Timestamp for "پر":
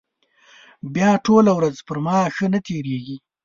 1.87-1.97